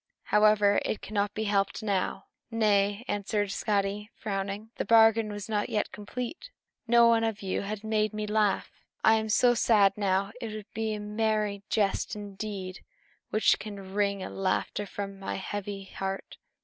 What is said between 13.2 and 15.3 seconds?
which can wring laughter from